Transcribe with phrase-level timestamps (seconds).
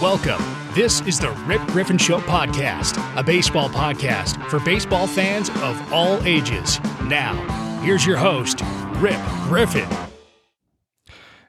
[0.00, 0.42] Welcome.
[0.74, 6.22] This is the Rip Griffin Show podcast, a baseball podcast for baseball fans of all
[6.26, 6.80] ages.
[7.02, 7.34] Now,
[7.82, 8.62] here's your host,
[8.96, 9.88] Rip Griffin.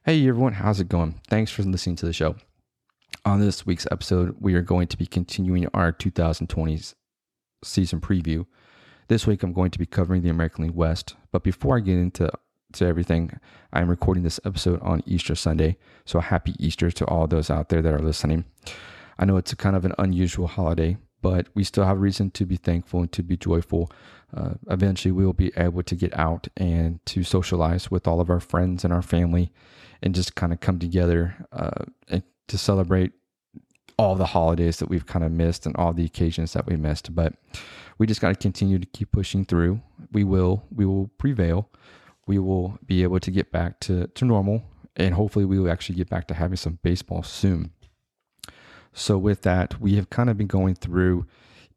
[0.05, 1.21] Hey everyone, how's it going?
[1.29, 2.35] Thanks for listening to the show.
[3.23, 6.79] On this week's episode, we are going to be continuing our 2020
[7.63, 8.45] season preview.
[9.07, 11.15] This week, I'm going to be covering the American League West.
[11.31, 12.31] But before I get into
[12.73, 13.39] to everything.
[13.73, 17.81] I'm recording this episode on Easter Sunday, so happy Easter to all those out there
[17.81, 18.45] that are listening.
[19.19, 22.45] I know it's a kind of an unusual holiday, but we still have reason to
[22.45, 23.91] be thankful and to be joyful.
[24.35, 28.29] Uh, eventually, we will be able to get out and to socialize with all of
[28.29, 29.51] our friends and our family
[30.01, 33.11] and just kind of come together uh, and to celebrate
[34.01, 37.13] all the holidays that we've kind of missed and all the occasions that we missed.
[37.13, 37.33] But
[37.97, 39.81] we just got to continue to keep pushing through.
[40.11, 41.69] We will, we will prevail
[42.27, 44.63] we will be able to get back to, to normal
[44.95, 47.71] and hopefully we will actually get back to having some baseball soon.
[48.93, 51.25] So, with that, we have kind of been going through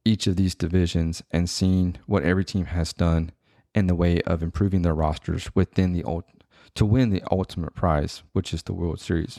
[0.05, 3.31] each of these divisions and seeing what every team has done
[3.73, 6.05] in the way of improving their rosters within the
[6.75, 9.39] to win the ultimate prize, which is the World Series.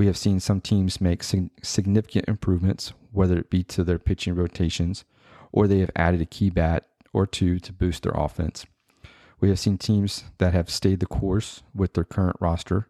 [0.00, 5.04] We have seen some teams make significant improvements, whether it be to their pitching rotations
[5.52, 8.64] or they have added a key bat or two to boost their offense.
[9.40, 12.88] We have seen teams that have stayed the course with their current roster,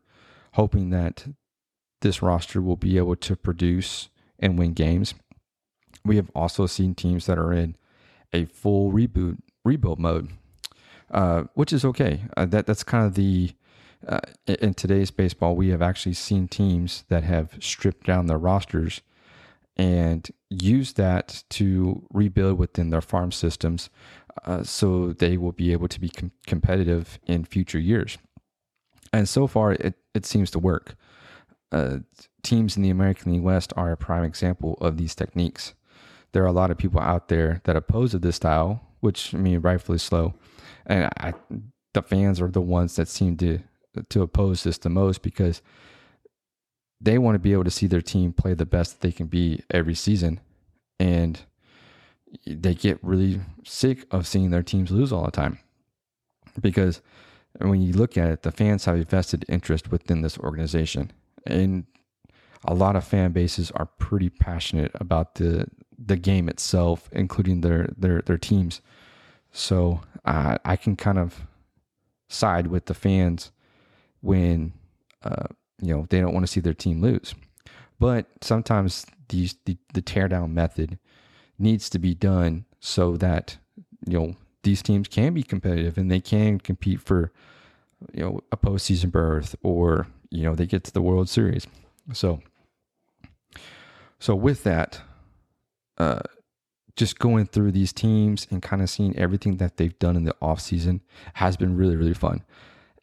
[0.53, 1.27] hoping that
[2.01, 4.09] this roster will be able to produce
[4.39, 5.15] and win games.
[6.05, 7.75] We have also seen teams that are in
[8.33, 10.29] a full reboot rebuild mode,
[11.11, 12.27] uh, which is okay.
[12.37, 13.51] Uh, that that's kind of the
[14.07, 15.57] uh, in today's baseball.
[15.57, 19.01] We have actually seen teams that have stripped down their rosters
[19.77, 23.89] and used that to rebuild within their farm systems
[24.45, 28.19] uh, so they will be able to be com- competitive in future years.
[29.13, 30.95] And so far, it, it seems to work.
[31.73, 31.99] Uh,
[32.43, 35.75] teams in the American League West are a prime example of these techniques.
[36.33, 39.61] There are a lot of people out there that oppose this style, which I mean,
[39.61, 40.35] rightfully so.
[40.87, 41.35] And I,
[41.93, 43.61] the fans are the ones that seem to
[44.09, 45.63] to oppose this the most because
[47.01, 49.63] they want to be able to see their team play the best they can be
[49.71, 50.41] every season.
[50.99, 51.41] And
[52.47, 55.59] they get really sick of seeing their teams lose all the time
[56.61, 57.01] because
[57.59, 61.11] when you look at it, the fans have a vested interest within this organization,
[61.47, 61.85] and
[62.65, 65.67] a lot of fan bases are pretty passionate about the
[65.99, 68.81] the game itself, including their their their teams.
[69.53, 71.47] So uh, I can kind of
[72.29, 73.51] side with the fans
[74.21, 74.73] when
[75.23, 75.47] uh,
[75.81, 77.35] you know they don't want to see their team lose,
[77.99, 80.99] but sometimes these the, the tear down method
[81.59, 83.57] needs to be done so that
[84.07, 87.33] you know these teams can be competitive and they can compete for
[88.13, 91.67] you know a postseason berth or you know they get to the World Series.
[92.13, 92.41] So
[94.19, 95.01] so with that,
[95.97, 96.21] uh,
[96.97, 100.35] just going through these teams and kind of seeing everything that they've done in the
[100.43, 101.01] off season
[101.35, 102.43] has been really really fun,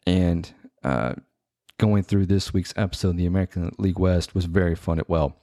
[0.06, 0.52] and
[0.84, 1.14] uh,
[1.78, 5.36] going through this week's episode, of the American League West was very fun as well.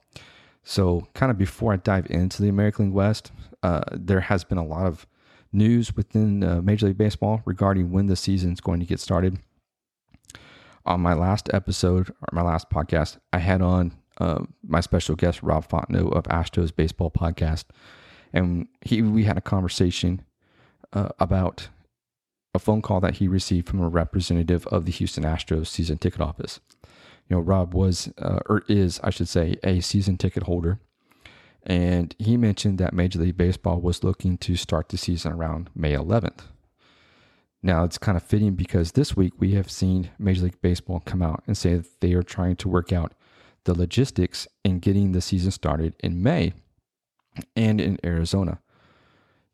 [0.62, 3.32] So, kind of before I dive into the American League West,
[3.62, 5.06] uh, there has been a lot of
[5.52, 9.38] news within uh, Major League Baseball regarding when the season is going to get started.
[10.84, 15.42] On my last episode, or my last podcast, I had on uh, my special guest,
[15.42, 17.64] Rob Fontenot of Astros Baseball Podcast.
[18.32, 20.22] And he we had a conversation
[20.92, 21.68] uh, about
[22.56, 26.20] a phone call that he received from a representative of the Houston Astros season ticket
[26.20, 26.58] office
[27.28, 30.78] you know, Rob was uh, or is, I should say, a season ticket holder,
[31.64, 35.92] and he mentioned that Major League Baseball was looking to start the season around May
[35.92, 36.42] 11th.
[37.62, 41.22] Now it's kind of fitting because this week we have seen Major League Baseball come
[41.22, 43.12] out and say that they are trying to work out
[43.64, 46.52] the logistics in getting the season started in May
[47.56, 48.60] and in Arizona.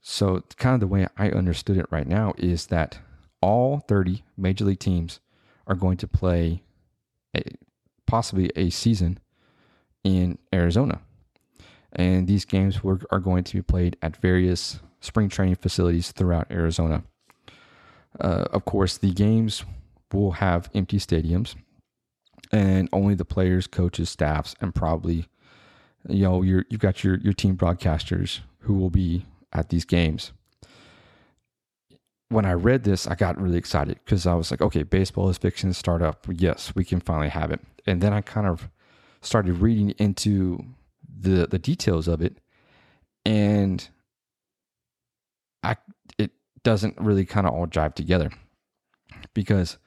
[0.02, 2.98] So, kind of the way I understood it right now is that
[3.40, 5.20] all 30 major league teams
[5.66, 6.64] are going to play
[7.36, 7.42] a,
[8.06, 9.20] possibly a season
[10.02, 11.00] in Arizona.
[11.92, 16.50] And these games were, are going to be played at various spring training facilities throughout
[16.50, 17.04] Arizona.
[18.18, 19.64] Uh, of course, the games
[20.12, 21.54] will have empty stadiums,
[22.50, 25.26] and only the players, coaches, staffs, and probably
[26.08, 30.32] you know you've got your your team broadcasters who will be at these games
[32.32, 35.38] when I read this, I got really excited because I was like, okay, baseball is
[35.38, 36.26] fixing to start up.
[36.30, 37.60] Yes, we can finally have it.
[37.86, 38.70] And then I kind of
[39.20, 40.64] started reading into
[41.20, 42.38] the the details of it,
[43.24, 43.86] and
[45.62, 45.76] I
[46.18, 46.32] it
[46.64, 48.30] doesn't really kind of all jive together
[49.34, 49.78] because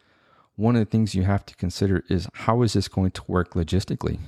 [0.56, 3.54] one of the things you have to consider is how is this going to work
[3.54, 4.20] logistically?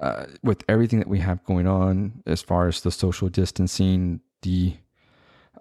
[0.00, 4.74] Uh, with everything that we have going on as far as the social distancing, the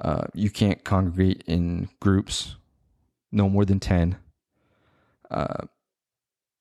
[0.01, 2.55] uh, you can't congregate in groups,
[3.31, 4.17] no more than ten.
[5.29, 5.65] Uh,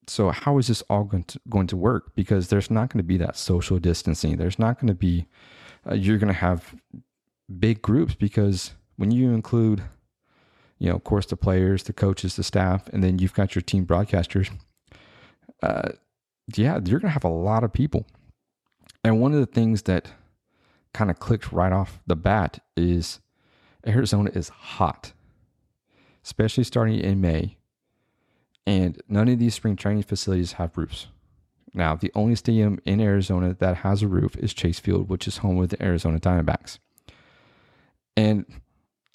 [0.07, 2.15] so how is this all going to going to work?
[2.15, 4.37] Because there's not going to be that social distancing.
[4.37, 5.27] There's not going to be.
[5.89, 6.75] Uh, you're going to have
[7.59, 9.83] big groups because when you include
[10.83, 13.63] you know, of course, the players, the coaches, the staff, and then you've got your
[13.63, 14.51] team broadcasters.
[15.63, 15.91] Uh,
[16.55, 18.07] yeah, you're going to have a lot of people.
[19.05, 20.13] And one of the things that
[20.95, 23.21] kind of clicked right off the bat is
[23.87, 25.13] Arizona is hot,
[26.25, 27.57] especially starting in May.
[28.67, 31.09] And none of these spring training facilities have roofs.
[31.75, 35.39] Now, the only stadium in Arizona that has a roof is Chase Field, which is
[35.39, 36.79] home with the Arizona Diamondbacks.
[38.17, 38.45] And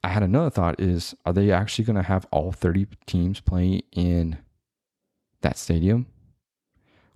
[0.03, 3.83] I had another thought is are they actually going to have all 30 teams playing
[3.91, 4.37] in
[5.41, 6.07] that stadium?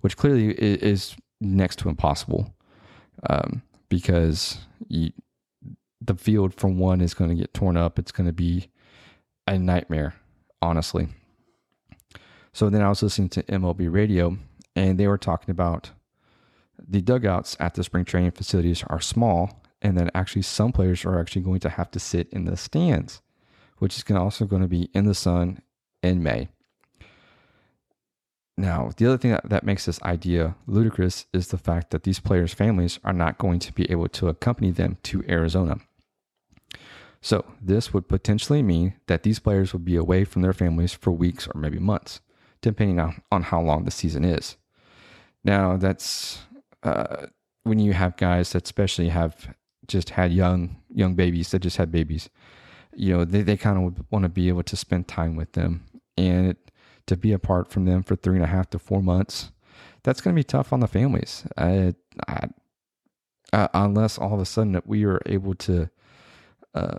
[0.02, 2.54] Which clearly is next to impossible
[3.28, 4.58] um, because
[4.88, 5.12] you,
[6.00, 7.98] the field, from one, is going to get torn up.
[7.98, 8.68] It's going to be
[9.46, 10.14] a nightmare,
[10.60, 11.08] honestly.
[12.52, 14.36] So then I was listening to MLB radio
[14.76, 15.90] and they were talking about
[16.78, 21.18] the dugouts at the spring training facilities are small and then actually some players are
[21.18, 23.20] actually going to have to sit in the stands,
[23.78, 25.60] which is also going to be in the sun
[26.02, 26.48] in May.
[28.56, 32.20] Now, the other thing that, that makes this idea ludicrous is the fact that these
[32.20, 35.76] players' families are not going to be able to accompany them to Arizona.
[37.22, 41.12] So, this would potentially mean that these players would be away from their families for
[41.12, 42.20] weeks or maybe months,
[42.60, 44.56] depending on, on how long the season is.
[45.44, 46.40] Now, that's
[46.82, 47.26] uh,
[47.62, 49.54] when you have guys that especially have
[49.86, 52.30] just had young young babies that just had babies
[52.94, 55.84] you know they, they kind of want to be able to spend time with them
[56.16, 56.70] and it,
[57.06, 59.50] to be apart from them for three and a half to four months
[60.02, 61.94] that's going to be tough on the families I,
[62.28, 62.48] I,
[63.52, 65.90] unless all of a sudden that we are able to
[66.74, 66.98] uh,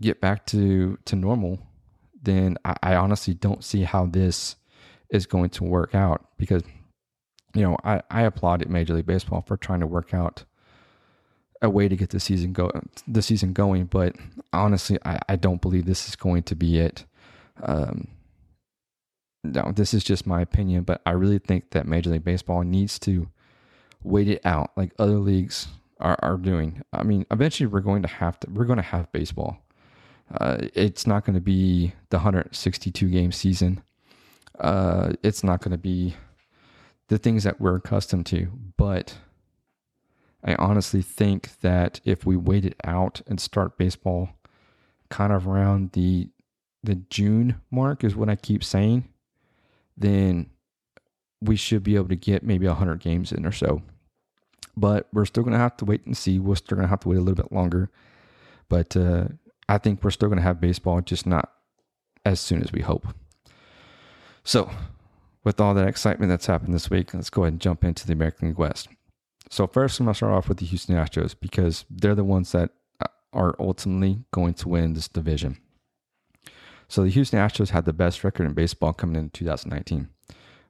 [0.00, 1.58] get back to to normal
[2.22, 4.56] then I, I honestly don't see how this
[5.10, 6.62] is going to work out because
[7.54, 10.44] you know I, I applaud Major League Baseball for trying to work out
[11.62, 12.70] a way to get the season go
[13.06, 13.86] the season going.
[13.86, 14.16] But
[14.52, 17.04] honestly, I, I don't believe this is going to be it.
[17.62, 18.08] Um,
[19.44, 22.98] no, this is just my opinion, but I really think that Major League Baseball needs
[23.00, 23.28] to
[24.02, 25.68] wait it out like other leagues
[26.00, 26.82] are, are doing.
[26.92, 29.58] I mean, eventually we're going to have to we're going to have baseball.
[30.32, 33.82] Uh, it's not going to be the 162 game season.
[34.58, 36.14] Uh, it's not going to be
[37.08, 39.18] the things that we're accustomed to, but
[40.44, 44.30] I honestly think that if we wait it out and start baseball
[45.10, 46.30] kind of around the
[46.84, 49.08] the June mark is what I keep saying,
[50.02, 50.50] then
[51.40, 53.82] we should be able to get maybe 100 games in or so.
[54.76, 56.38] But we're still going to have to wait and see.
[56.38, 57.90] We're still going to have to wait a little bit longer.
[58.68, 59.28] But uh,
[59.68, 61.52] I think we're still going to have baseball, just not
[62.24, 63.06] as soon as we hope.
[64.44, 64.70] So,
[65.44, 68.12] with all that excitement that's happened this week, let's go ahead and jump into the
[68.12, 68.88] American League West.
[69.50, 72.70] So first, I'm gonna start off with the Houston Astros because they're the ones that
[73.00, 75.58] uh, are ultimately going to win this division.
[76.92, 80.10] So the Houston Astros had the best record in baseball coming in 2019,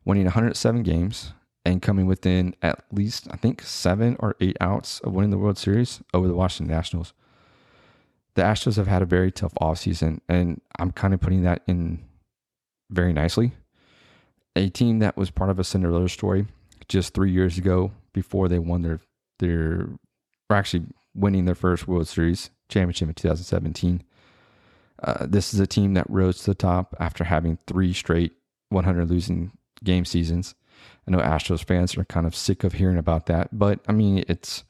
[0.05, 1.33] winning 107 games
[1.65, 5.59] and coming within at least I think seven or eight outs of winning the World
[5.59, 7.13] Series over the Washington Nationals.
[8.37, 12.05] The Astros have had a very tough offseason, and I'm kind of putting that in
[12.89, 13.51] very nicely.
[14.55, 16.47] A team that was part of a Cinderella story
[16.87, 19.01] just three years ago before they won their
[19.41, 19.89] their
[20.49, 20.85] or actually
[21.17, 24.05] winning their first World Series championship in 2017.
[25.03, 28.33] Uh, this is a team that rose to the top after having three straight
[28.69, 30.55] 100 losing game seasons.
[31.07, 34.25] I know Astros fans are kind of sick of hearing about that, but I mean,
[34.29, 34.65] it's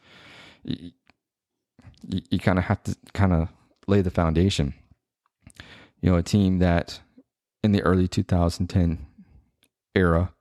[0.65, 0.93] you,
[2.09, 3.49] you kind of have to kind of
[3.87, 4.75] lay the foundation.
[6.01, 7.01] You know, a team that
[7.63, 9.07] in the early 2010
[9.95, 10.33] era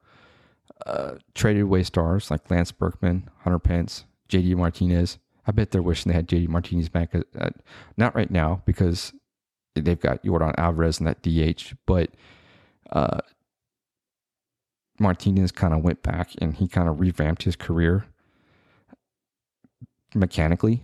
[0.86, 5.19] uh, traded away stars like Lance Berkman, Hunter Pence, JD Martinez.
[5.45, 7.13] I bet they're wishing they had JD Martinez back.
[7.13, 7.55] At, at,
[7.98, 9.13] not right now because
[9.75, 12.09] they've got Jordan Alvarez and that DH, but
[12.91, 13.19] uh,
[14.99, 18.05] Martinez kind of went back and he kind of revamped his career
[20.13, 20.83] mechanically.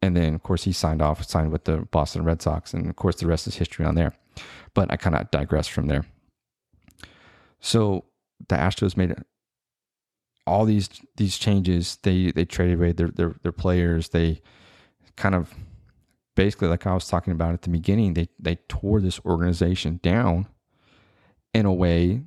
[0.00, 2.72] And then, of course, he signed off, signed with the Boston Red Sox.
[2.72, 4.14] And of course, the rest is history on there.
[4.74, 6.06] But I kind of digress from there.
[7.60, 8.04] So
[8.48, 9.14] the Astros made
[10.46, 11.98] all these these changes.
[12.02, 14.10] They they traded away their their, their players.
[14.10, 14.40] They
[15.16, 15.52] kind of
[16.38, 20.46] basically, like I was talking about at the beginning, they they tore this organization down
[21.52, 22.22] in a way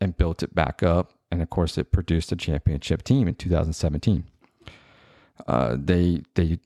[0.00, 4.24] and built it back up, and of course, it produced a championship team in 2017.
[5.46, 6.58] Uh, they they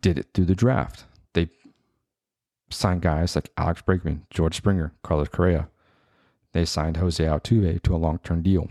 [0.00, 1.04] did it through the draft.
[1.32, 1.48] They
[2.70, 5.68] signed guys like Alex Bregman, George Springer, Carlos Correa.
[6.52, 8.68] They signed Jose Altuve to a long term deal.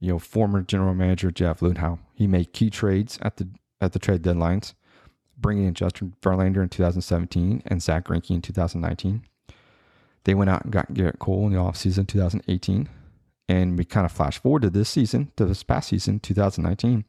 [0.00, 3.48] You know, former general manager Jeff Luhnow, he made key trades at the
[3.80, 4.74] at the trade deadlines,
[5.42, 9.22] bringing in Justin Verlander in 2017 and Zack Greinke in 2019.
[10.24, 12.88] They went out and got Gerrit Cole in the offseason 2018.
[13.48, 17.04] And we kind of flash forward to this season, to this past season, 2019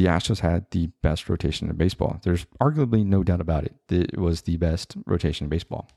[0.00, 2.20] the Astros had the best rotation in baseball.
[2.22, 3.74] There's arguably no doubt about it.
[3.90, 5.90] It was the best rotation in baseball.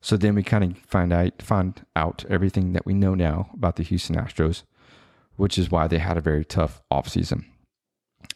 [0.00, 3.74] So then we kind of find out find out everything that we know now about
[3.74, 4.62] the Houston Astros,
[5.34, 7.46] which is why they had a very tough offseason.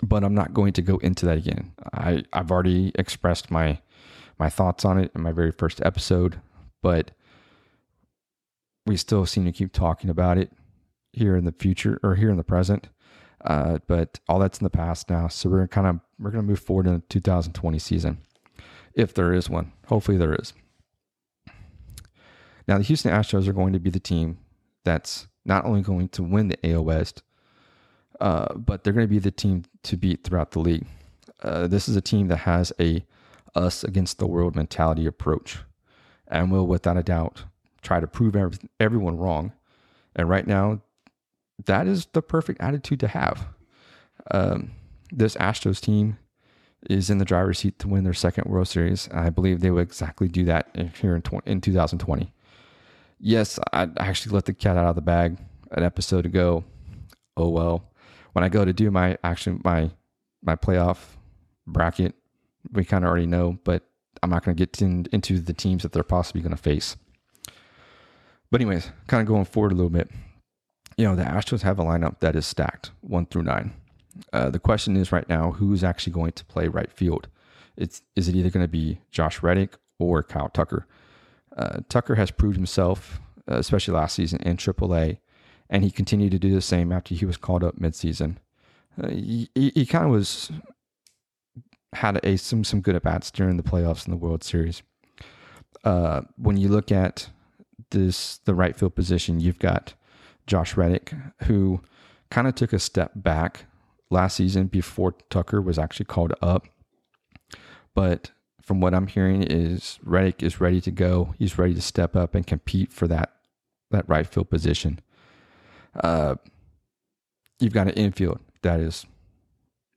[0.03, 1.73] But I'm not going to go into that again.
[1.93, 3.81] I, I've already expressed my
[4.39, 6.41] my thoughts on it in my very first episode,
[6.81, 7.11] but
[8.87, 10.53] we still seem to keep talking about it
[11.13, 12.89] here in the future or here in the present.
[13.45, 15.29] Uh, but all that's in the past now.
[15.29, 18.19] So we're kind of we're going to move forward in the 2020 season,
[18.95, 19.73] if there is one.
[19.87, 20.53] Hopefully there is.
[22.67, 24.39] Now the Houston Astros are going to be the team
[24.85, 27.23] that's not only going to win the AL West,
[28.21, 30.87] uh, but they're going to be the team to beat throughout the league.
[31.43, 33.05] Uh, this is a team that has a
[33.55, 35.59] us against the world mentality approach,
[36.27, 37.45] and will without a doubt
[37.83, 39.53] try to prove every, everyone wrong.
[40.17, 40.81] And right now,
[41.67, 43.49] that is the perfect attitude to have.
[44.31, 44.73] Um,
[45.11, 46.19] this Astros team
[46.89, 49.09] is in the driver's seat to win their second World Series.
[49.13, 50.69] I believe they will exactly do that
[51.01, 52.33] here in, in 2020.
[53.21, 55.39] Yes, I actually let the cat out of the bag
[55.73, 56.65] an episode ago.
[57.37, 57.88] Oh well.
[58.39, 59.91] When I go to do my action my
[60.45, 60.99] my playoff
[61.67, 62.15] bracket,
[62.71, 63.83] we kind of already know, but
[64.23, 66.97] I'm not going to get in, into the teams that they're possibly going to face.
[68.53, 70.09] But anyways, kind of going forward a little bit
[70.99, 73.73] you know, the Astros have a lineup that is stacked one through nine.
[74.33, 77.29] Uh, the question is right now, who's actually going to play right field?
[77.77, 80.87] It's is it either going to be Josh Reddick or Kyle Tucker?
[81.57, 85.19] Uh, Tucker has proved himself, uh, especially last season in AAA,
[85.71, 88.37] and he continued to do the same after he was called up midseason.
[89.01, 90.51] Uh, he, he, kind of was
[91.93, 94.83] had a some some good at bats during the playoffs in the World Series.
[95.85, 97.29] Uh, when you look at
[97.91, 99.95] this the right field position, you've got
[100.47, 101.13] Josh Reddick,
[101.45, 101.81] who
[102.31, 103.67] kind of took a step back
[104.11, 106.67] last season before Tucker was actually called up.
[107.95, 108.33] But
[108.63, 111.35] from what I'm hearing is Reddick is ready to go.
[111.39, 113.33] He's ready to step up and compete for that
[113.91, 115.01] that right field position.
[115.99, 116.37] Uh,
[117.61, 119.07] you've got an infield that is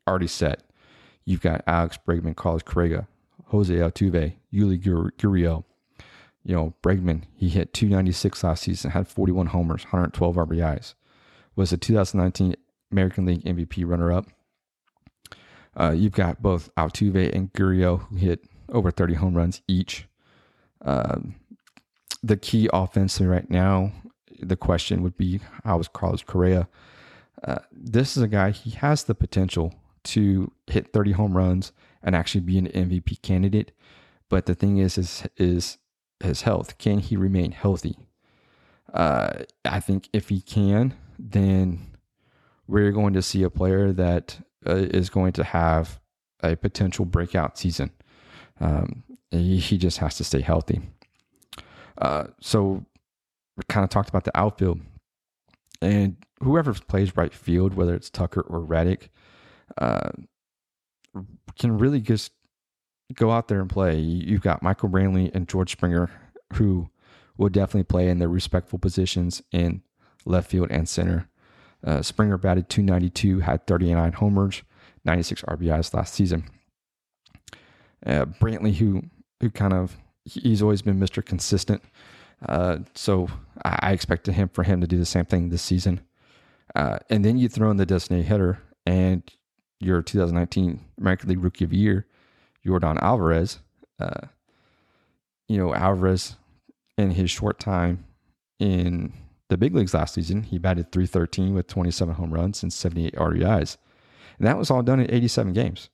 [0.08, 0.64] already set.
[1.26, 3.08] You've got Alex Bregman, Carlos Correa,
[3.46, 4.82] Jose Altuve, Yuli
[5.18, 5.64] Gurriel,
[6.44, 10.96] you know, Bregman, he hit 296 last season, had 41 homers, 112 RBIs,
[11.56, 12.56] was a 2019
[12.92, 14.28] American League MVP runner up.
[15.80, 20.08] Uh, you've got both Altuve and Gurriel who hit over 30 home runs each.
[20.84, 21.20] Uh,
[22.24, 23.92] the key offensively right now,
[24.42, 26.68] the question would be how is Carlos Correa?
[27.44, 31.72] Uh, this is a guy, he has the potential to hit 30 home runs
[32.04, 33.72] and actually be an MVP candidate.
[34.30, 35.78] But the thing is, is, is
[36.20, 36.78] his health.
[36.78, 37.98] Can he remain healthy?
[38.94, 41.98] Uh, I think if he can, then
[42.68, 46.00] we're going to see a player that uh, is going to have
[46.42, 47.92] a potential breakout season.
[48.60, 50.82] Um, he, he, just has to stay healthy.
[51.98, 52.86] Uh, so
[53.70, 54.82] kind of talked about the outfield,
[55.82, 59.12] and whoever plays right field, whether it's Tucker or Reddick,
[59.78, 60.10] uh,
[61.60, 62.32] can really just
[63.14, 63.98] go out there and play.
[64.00, 66.10] You've got Michael Brantley and George Springer
[66.54, 66.90] who
[67.38, 69.82] will definitely play in their respectful positions in
[70.26, 71.28] left field and center.
[71.84, 74.62] Uh, Springer batted 292, had 39 homers,
[75.06, 76.44] 96 RBIs last season.
[78.06, 79.04] Uh, Brantley, who
[79.40, 81.26] who kind of he's always been Mr.
[81.26, 81.82] Consistent,
[82.48, 83.30] uh, so
[83.64, 86.02] I expected him for him to do the same thing this season.
[86.76, 89.24] Uh, and then you throw in the designated hitter and
[89.80, 92.08] your 2019 American League Rookie of the Year,
[92.66, 93.60] Jordan Alvarez.
[94.00, 94.28] Uh,
[95.48, 96.38] you know, Alvarez
[96.98, 98.06] in his short time
[98.60, 99.14] in
[99.50, 103.78] the big leagues last season, he batted 313 with 27 home runs and 78 RBIs.
[104.38, 105.90] And that was all done in 87 games.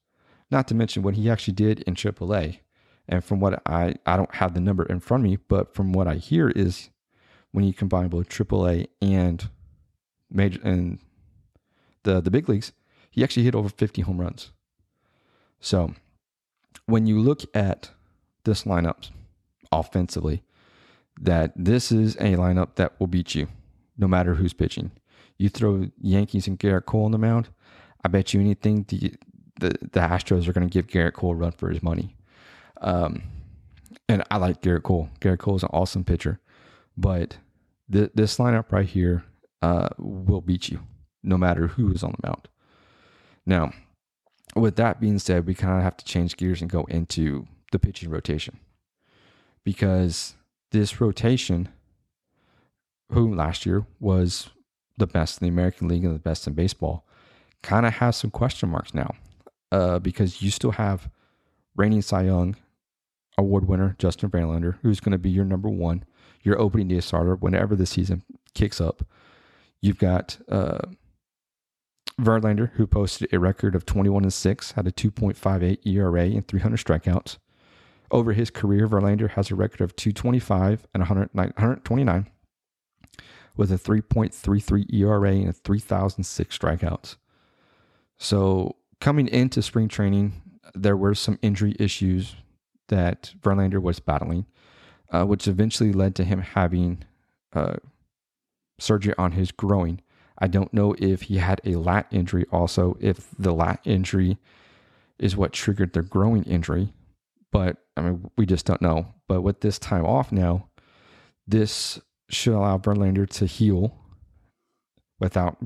[0.52, 2.60] Not to mention what he actually did in AAA.
[3.08, 5.94] And from what I, I don't have the number in front of me, but from
[5.94, 6.90] what I hear is
[7.52, 9.50] when you combine both AAA and
[10.30, 11.00] major and
[12.04, 12.74] the the big leagues,
[13.10, 14.52] he actually hit over 50 home runs.
[15.60, 15.94] So
[16.86, 17.92] when you look at
[18.44, 19.10] this lineup
[19.72, 20.44] offensively,
[21.20, 23.48] that this is a lineup that will beat you
[23.98, 24.92] no matter who's pitching.
[25.38, 27.50] You throw Yankees and Gerrit Cole on the mound,
[28.04, 29.14] I bet you anything the
[29.60, 32.16] the, the Astros are going to give Gerrit Cole a run for his money.
[32.82, 33.24] Um,
[34.10, 35.10] and I like Gerrit Cole.
[35.20, 36.40] Gerrit Cole is an awesome pitcher,
[36.96, 37.38] but
[37.92, 39.24] th- this lineup right here
[39.62, 40.80] uh, will beat you
[41.24, 42.48] no matter who is on the mound.
[43.46, 43.74] Now,
[44.56, 47.80] with that being said, we kind of have to change gears and go into the
[47.80, 48.60] pitching rotation
[49.64, 50.36] because
[50.72, 51.70] this rotation,
[53.12, 54.50] who last year was
[54.98, 57.06] the best in the American League and the best in baseball,
[57.62, 59.14] kind of has some question marks now
[59.72, 61.10] uh, because you still have
[61.76, 62.56] reigning Cy Young
[63.38, 66.04] award winner Justin Verlander, who's going to be your number one,
[66.44, 69.04] your opening day starter whenever the season kicks up.
[69.82, 70.80] You've got uh,
[72.20, 76.78] Verlander, who posted a record of 21 and 6, had a 2.58 ERA and 300
[76.78, 77.38] strikeouts.
[78.10, 82.28] Over his career, Verlander has a record of 225 and 129
[83.56, 87.18] with a 3.33 ERA and 3,006 strikeouts.
[88.18, 90.42] So, coming into spring training,
[90.74, 92.36] there were some injury issues
[92.90, 94.46] that Verlander was battling,
[95.12, 97.04] uh, which eventually led to him having
[97.54, 97.76] uh,
[98.80, 100.02] surgery on his groin.
[100.40, 104.38] I don't know if he had a lat injury also, if the lat injury
[105.18, 106.94] is what triggered the growing injury,
[107.52, 109.14] but I mean, we just don't know.
[109.28, 110.70] But with this time off now,
[111.48, 113.98] this should allow Verlander to heal
[115.20, 115.58] without,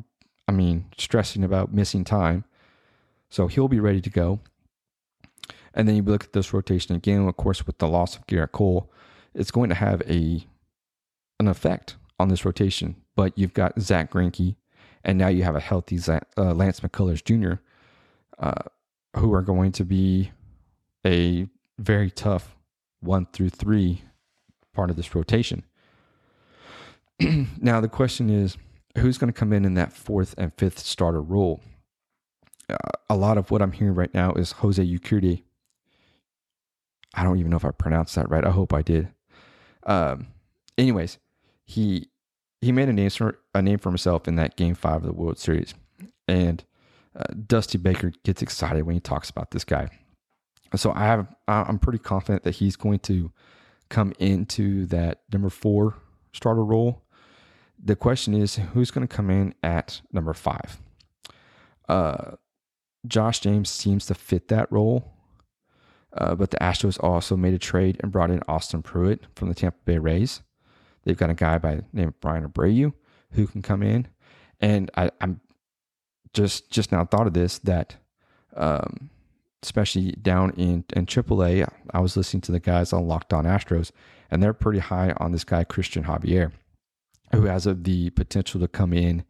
[0.48, 2.46] I mean, stressing about missing time.
[3.30, 4.40] So he'll be ready to go.
[5.74, 8.51] And then you look at this rotation again, of course, with the loss of Gerrit
[8.51, 8.92] Cole,
[9.34, 10.46] it's going to have a
[11.40, 12.96] an effect on this rotation.
[13.16, 14.56] But you've got Zack Greinke,
[15.04, 17.62] and now you have a healthy Zach, uh, Lance McCullers Jr.,
[18.40, 18.63] uh,
[19.18, 20.32] who are going to be
[21.06, 21.48] a
[21.80, 22.56] very tough
[23.00, 24.03] one through three
[24.74, 25.64] part of this rotation.
[27.60, 28.57] now the question is,
[28.98, 31.62] who's going to come in in that fourth and fifth starter role?
[32.70, 32.77] Uh,
[33.10, 35.44] a lot of what I'm hearing right now is Jose Urquidy
[37.14, 38.46] I don't even know if I pronounced that right.
[38.46, 39.10] I hope I did.
[39.84, 40.28] Um,
[40.78, 41.18] anyways,
[41.66, 42.10] he
[42.62, 45.14] he made a name for a name for himself in that Game Five of the
[45.14, 45.74] World Series,
[46.28, 46.64] and
[47.16, 49.90] uh, Dusty Baker gets excited when he talks about this guy.
[50.76, 53.32] So I have I'm pretty confident that he's going to
[53.90, 55.96] come into that number four
[56.34, 57.04] starter role.
[57.84, 60.78] The question is who's going to come in at number five.
[61.90, 62.36] Uh,
[63.06, 65.12] Josh James seems to fit that role.
[66.14, 69.56] Uh, but the Astros also made a trade and brought in Austin Pruitt from the
[69.56, 70.42] Tampa Bay Rays.
[71.04, 72.94] They've got a guy by the name of Bryan Abreu
[73.32, 74.08] who can come in.
[74.60, 75.40] And I, am
[76.34, 77.96] just just now thought of this that
[78.56, 79.10] um,
[79.64, 83.92] especially down in, in AAA, I was listening to the guys on Locked On Astros,
[84.30, 86.52] and they're pretty high on this guy, Christian Javier,
[87.34, 89.24] who has a, the potential to come in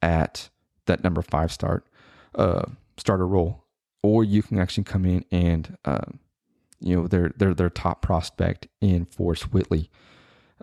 [0.00, 0.50] at
[0.86, 1.86] that number five start
[2.34, 2.64] uh,
[2.96, 3.64] starter role
[4.02, 6.04] or you can actually come in and uh,
[6.80, 9.90] you know their their their top prospect in Forrest Whitley.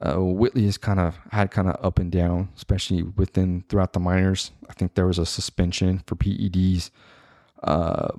[0.02, 4.00] Uh, Whitley has kind of had kind of up and down, especially within throughout the
[4.00, 4.52] minors.
[4.70, 6.90] I think there was a suspension for PEDs,
[7.64, 8.10] uh,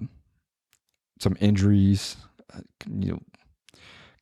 [1.19, 2.17] some injuries,
[2.55, 3.23] uh, you know,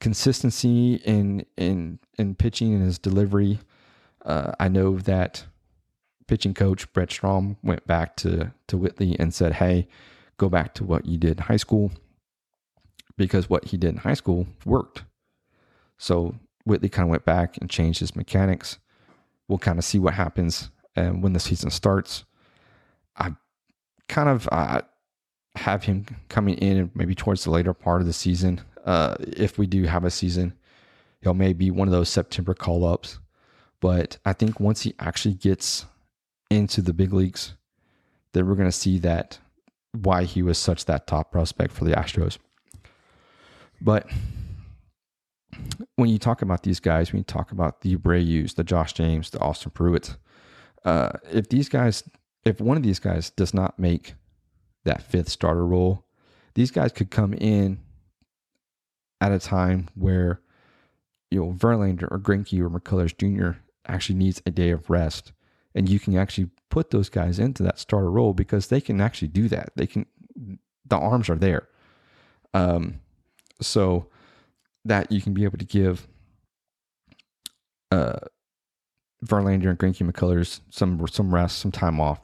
[0.01, 3.61] consistency in in in pitching and his delivery.
[4.25, 5.45] Uh, I know that
[6.27, 9.89] pitching coach Brent Strom went back to to Whitley and said, "Hey,
[10.39, 11.93] go back to what you did in high school
[13.17, 15.03] because what he did in high school worked.
[15.99, 18.79] So Whitley kind of went back and changed his mechanics.
[19.49, 22.25] We'll kind of see what happens and when the season starts.
[23.17, 23.35] I
[24.09, 24.83] kind of uh,
[25.57, 28.61] have him coming in maybe towards the later part of the season.
[28.85, 30.55] Uh, if we do have a season,
[31.21, 33.19] he'll maybe one of those September call ups.
[33.81, 35.87] But I think once he actually gets
[36.51, 37.55] into the big leagues,
[38.33, 39.39] then we're going to see that
[40.03, 42.39] why he was such that top prospect for the Astros.
[43.81, 44.11] But
[45.97, 49.31] when you talk about these guys, when you talk about the Abreu's, the Josh James,
[49.31, 50.17] the Austin Pruitt,
[50.85, 52.03] uh, if these guys,
[52.45, 54.15] if one of these guys does not make
[54.85, 56.07] that fifth starter role,
[56.55, 57.81] these guys could come in
[59.21, 60.41] at a time where
[61.31, 63.59] you know Verlander or Greinke or McCullers Jr.
[63.87, 65.33] actually needs a day of rest
[65.75, 69.29] and you can actually put those guys into that starter role because they can actually
[69.29, 69.71] do that.
[69.77, 70.07] They can,
[70.87, 71.69] the arms are there.
[72.55, 73.01] Um,
[73.61, 74.09] so
[74.85, 76.07] that you can be able to give
[77.91, 78.19] uh,
[79.25, 82.21] Verlander and Greinke McCullers some some rest, some time off,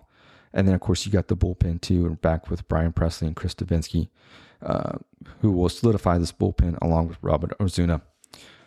[0.53, 3.35] And then, of course, you got the bullpen too, and back with Brian Pressly and
[3.35, 4.09] Chris Devenski,
[4.63, 4.99] uh,
[5.41, 8.03] who will solidify this bullpen along with Robert Osuna.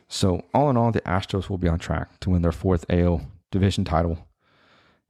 [0.10, 3.28] So, all in all, the Astros will be on track to win their fourth AL
[3.52, 4.27] division title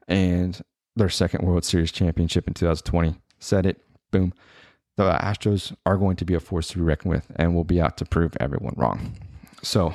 [0.08, 0.62] and
[0.96, 3.16] their second World Series championship in 2020.
[3.40, 4.34] Said it, boom.
[4.96, 7.80] The Astros are going to be a force to be reckoned with and will be
[7.80, 9.14] out to prove everyone wrong.
[9.62, 9.94] So,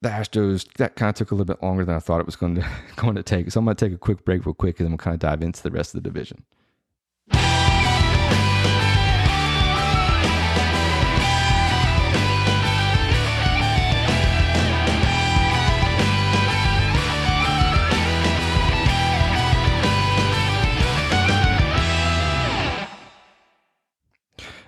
[0.00, 2.36] the Astros that kind of took a little bit longer than I thought it was
[2.36, 2.66] going to
[2.96, 3.50] going to take.
[3.50, 5.20] So I'm going to take a quick break real quick, and then we'll kind of
[5.20, 6.44] dive into the rest of the division.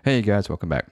[0.06, 0.86] Hey guys, welcome back.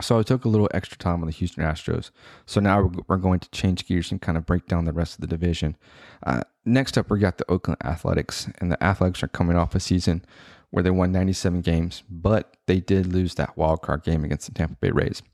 [0.00, 2.12] So I took a little extra time on the Houston Astros.
[2.46, 5.20] So now we're, going to change gears and kind of break down the rest of
[5.20, 5.76] the division.
[6.24, 9.80] Uh, next up, we got the Oakland Athletics, and the Athletics are coming off a
[9.80, 10.24] season
[10.70, 14.54] where they won 97 games, but they did lose that wild card game against the
[14.54, 15.24] Tampa Bay Rays.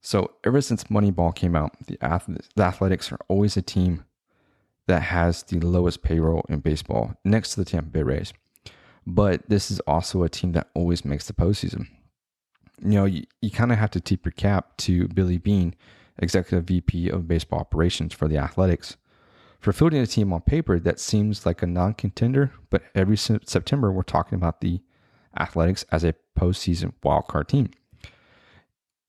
[0.00, 4.06] So ever since Moneyball came out, the Athletics are always a team
[4.88, 8.32] that has the lowest payroll in baseball, next to the Tampa Bay Rays.
[9.06, 11.86] But this is also a team that always makes the postseason
[12.80, 15.74] you know, you, you kind of have to tip your cap to Billy Beane,
[16.18, 18.96] executive VP of baseball operations for the Athletics,
[19.60, 23.90] for fielding a team on paper that seems like a non contender, but every September
[23.90, 24.80] we're talking about the
[25.38, 27.70] Athletics as a postseason wildcard team.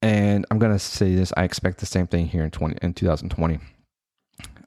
[0.01, 2.93] And I'm going to say this I expect the same thing here in, 20, in
[2.93, 3.60] 2020.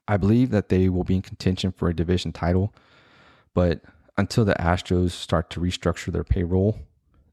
[0.06, 2.74] I believe that they will be in contention for a division title,
[3.54, 3.82] but
[4.16, 6.80] until the Astros start to restructure their payroll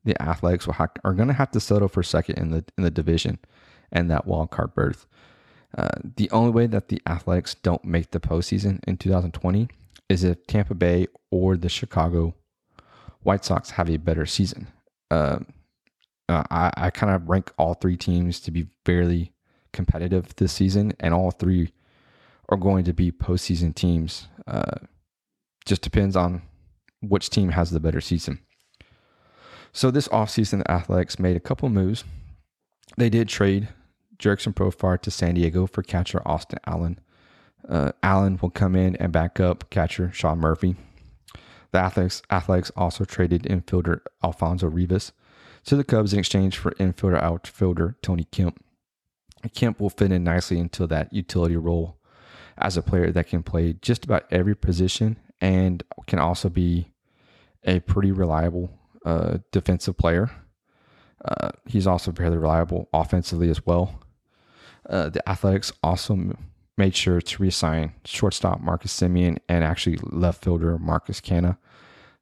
[0.05, 2.91] the Athletics ha- are going to have to settle for second in the in the
[2.91, 3.39] division
[3.91, 5.05] and that wild card berth.
[5.77, 9.67] Uh, the only way that the Athletics don't make the postseason in 2020
[10.07, 12.33] is if Tampa Bay or the Chicago
[13.23, 14.67] White Sox have a better season.
[15.11, 15.39] Uh,
[16.29, 19.31] uh, I, I kind of rank all three teams to be fairly
[19.73, 21.71] competitive this season, and all three
[22.49, 24.27] are going to be postseason teams.
[24.47, 24.77] Uh,
[25.65, 26.41] just depends on
[27.01, 28.39] which team has the better season.
[29.75, 32.05] So this offseason, the Athletics made a couple moves.
[32.95, 33.67] They did trade
[34.17, 36.97] Jurickson Profar to San Diego for catcher Austin Allen.
[37.67, 40.77] Uh, Allen will come in and back up catcher Sean Murphy.
[41.73, 45.11] The Athletics, Athletics also traded infielder Alfonso Rivas
[45.65, 48.63] to the Cubs in exchange for infielder outfielder Tony Kemp.
[49.53, 51.97] Kemp will fit in nicely into that utility role
[52.57, 56.93] as a player that can play just about every position and can also be
[57.65, 58.71] a pretty reliable
[59.05, 60.29] uh, defensive player.
[61.23, 63.99] Uh, he's also fairly reliable offensively as well.
[64.89, 66.35] Uh, the Athletics also
[66.77, 71.57] made sure to reassign shortstop Marcus Semien and actually left fielder Marcus Canha.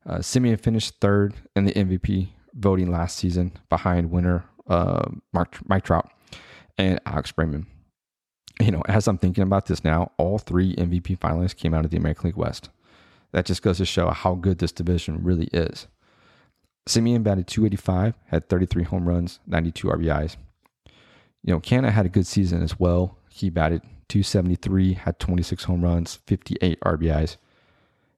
[0.06, 5.84] Uh, Semien finished third in the MVP voting last season behind winner uh, Mark, Mike
[5.84, 6.10] Trout
[6.78, 7.66] and Alex Bregman.
[8.62, 11.92] You know, as I'm thinking about this now, all three MVP finalists came out of
[11.92, 12.70] the American League West.
[13.32, 15.88] That just goes to show how good this division really is.
[16.86, 20.36] Semien batted 285, had 33 home runs, 92 RBIs.
[21.44, 23.18] You know, Canha had a good season as well.
[23.30, 27.38] He batted 273, had 26 home runs, 58 RBIs.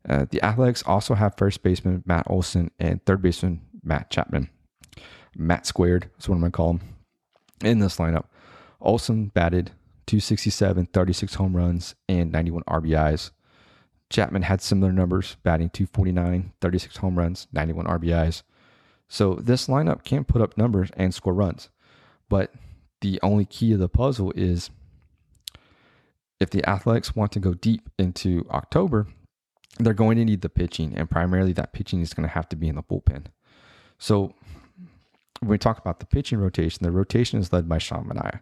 [0.07, 4.49] Uh, the Athletics also have first baseman Matt Olson and third baseman Matt Chapman.
[5.35, 6.81] Matt squared, is what I'm going to call him,
[7.63, 8.25] in this lineup.
[8.81, 9.71] Olson batted
[10.07, 13.31] 267, 36 home runs, and 91 RBIs.
[14.09, 18.43] Chapman had similar numbers, batting 249, 36 home runs, 91 RBIs.
[19.07, 21.69] So this lineup can put up numbers and score runs.
[22.29, 22.53] But
[23.01, 24.69] the only key of the puzzle is
[26.39, 29.07] if the Athletics want to go deep into October,
[29.77, 32.55] they're going to need the pitching, and primarily that pitching is going to have to
[32.55, 33.25] be in the bullpen.
[33.99, 34.33] So
[35.39, 38.41] when we talk about the pitching rotation, the rotation is led by Sean Manaea.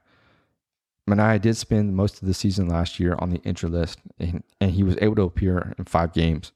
[1.09, 4.71] Manaea did spend most of the season last year on the injury list, and, and
[4.71, 6.51] he was able to appear in five games,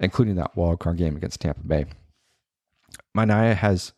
[0.00, 1.86] including that wild card game against Tampa Bay.
[3.16, 3.92] Manaea has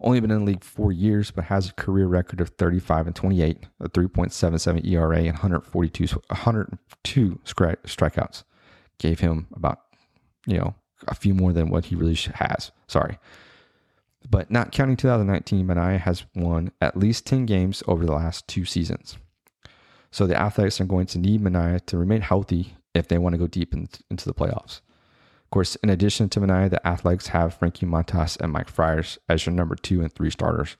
[0.00, 3.16] only been in the league four years, but has a career record of 35 and
[3.16, 8.44] 28, a 3.77 ERA, and 142, 102 strikeouts.
[8.98, 9.80] Gave him about,
[10.46, 10.74] you know,
[11.08, 12.70] a few more than what he really has.
[12.86, 13.18] Sorry.
[14.28, 18.64] But not counting 2019, Manaea has won at least 10 games over the last two
[18.64, 19.18] seasons.
[20.10, 23.38] So the Athletics are going to need Manaea to remain healthy if they want to
[23.38, 24.80] go deep in, into the playoffs
[25.54, 29.54] course, in addition to Manaea, the Athletics have Frankie Montas and Mike Fiers as your
[29.54, 30.76] number two and three starters.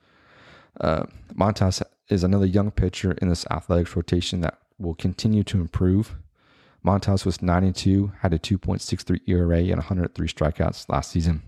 [0.80, 6.16] Uh, Montas is another young pitcher in this Athletics rotation that will continue to improve.
[6.84, 11.42] Montas was 92, had a 2.63 ERA and 103 strikeouts last season.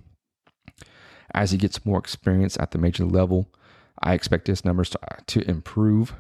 [1.34, 3.48] As he gets more experience at the major level,
[4.00, 6.14] I expect his numbers to, to improve.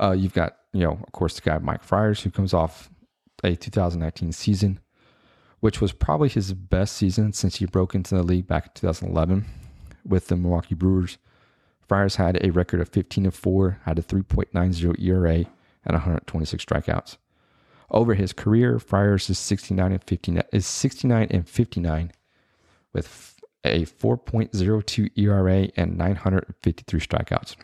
[0.00, 2.88] Uh, you've got, you know, of course, the guy Mike Fiers, who comes off
[3.44, 4.80] a 2019 season,
[5.60, 9.44] which was probably his best season since he broke into the league back in 2011
[10.04, 11.18] with the Milwaukee Brewers.
[11.80, 15.46] Fiers had a record of 15 and 4, had a 3.90 ERA,
[15.84, 17.16] and 126 strikeouts.
[17.90, 22.12] Over his career, Fiers is 69 and 59 is 69 and 59
[22.92, 27.56] with a 4.02 ERA and 953 strikeouts.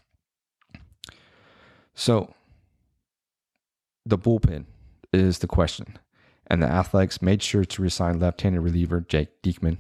[1.95, 2.33] So
[4.07, 4.67] the bullpen
[5.13, 5.99] is the question.
[6.49, 9.79] And the Athletics made sure to resign left handed reliever Jake Diekman.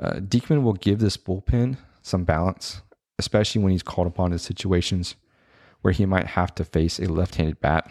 [0.00, 2.82] Uh, Diekman will give this bullpen some balance,
[3.18, 5.16] especially when he's called upon in situations
[5.82, 7.88] where he might have to face a left handed bat.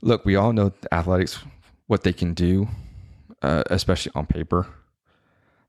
[0.00, 1.40] Look, we all know Athletics,
[1.86, 2.68] what they can do,
[3.42, 4.66] uh, especially on paper.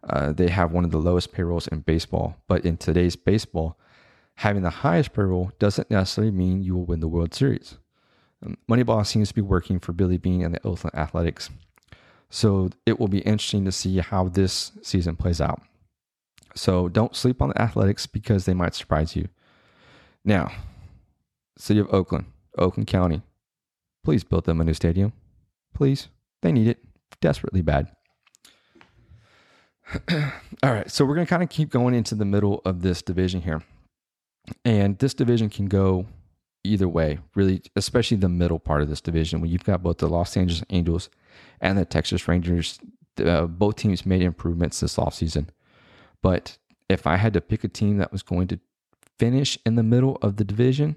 [0.08, 3.78] Uh, they have one of the lowest payrolls in baseball, but in today's baseball,
[4.36, 7.78] having the highest payroll doesn't necessarily mean you will win the World Series.
[8.46, 11.50] Um, Moneyball seems to be working for Billy Beane and the Oakland Athletics.
[12.30, 15.62] So it will be interesting to see how this season plays out.
[16.56, 19.28] So don't sleep on the Athletics because they might surprise you.
[20.24, 20.52] Now,
[21.58, 22.26] City of Oakland,
[22.58, 23.22] Oakland County,
[24.04, 25.14] please build them a new stadium.
[25.74, 26.08] Please.
[26.42, 26.80] They need it
[27.22, 27.88] desperately bad.
[30.64, 33.02] All right, so we're going to kind of keep going into the middle of this
[33.02, 33.64] division here.
[34.64, 36.06] And this division can go
[36.64, 40.08] either way, really, especially the middle part of this division when you've got both the
[40.08, 41.10] Los Angeles Angels
[41.62, 42.80] and the Texas Rangers.
[43.24, 45.48] Uh, both teams made improvements this offseason.
[46.22, 46.58] But
[46.90, 48.60] if I had to pick a team that was going to
[49.18, 50.96] finish in the middle of the division,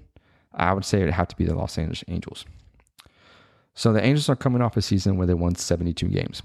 [0.53, 2.45] I would say it'd have to be the Los Angeles Angels.
[3.73, 6.43] So the Angels are coming off a season where they won 72 games.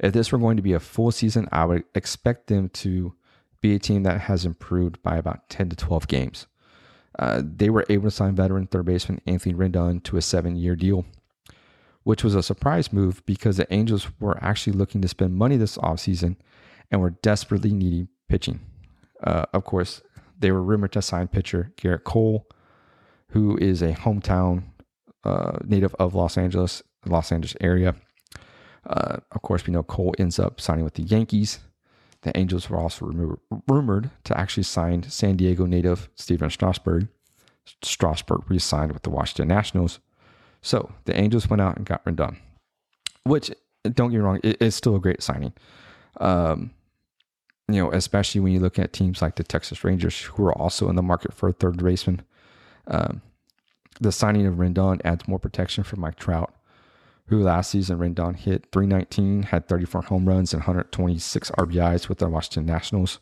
[0.00, 3.14] If this were going to be a full season, I would expect them to
[3.60, 6.46] be a team that has improved by about 10 to 12 games.
[7.18, 10.74] Uh, they were able to sign veteran third baseman Anthony Rendon to a seven year
[10.74, 11.04] deal,
[12.04, 15.76] which was a surprise move because the Angels were actually looking to spend money this
[15.76, 16.36] offseason
[16.90, 18.60] and were desperately needing pitching.
[19.22, 20.02] Uh, of course,
[20.38, 22.46] they were rumored to sign pitcher Gerrit Cole,
[23.28, 24.64] who is a hometown
[25.24, 27.94] uh, native of Los Angeles, Los Angeles area.
[28.86, 31.60] Uh, of course, we know Cole ends up signing with the Yankees.
[32.22, 37.08] The Angels were also rumor, rumored to actually sign San Diego native Stephen Strasburg.
[37.82, 39.98] Strasburg re signed with the Washington Nationals.
[40.62, 42.36] So the Angels went out and got Rendon,
[43.24, 43.50] which,
[43.84, 45.52] don't get me wrong, it, it's still a great signing.
[46.20, 46.70] Um,
[47.68, 50.88] you know, especially when you look at teams like the Texas Rangers, who are also
[50.88, 52.22] in the market for a third baseman.
[52.86, 53.22] Um,
[54.00, 56.54] the signing of Rendon adds more protection for Mike Trout
[57.26, 62.28] who last season Rendon hit 319, had 34 home runs and 126 RBIs with the
[62.28, 63.20] Washington Nationals.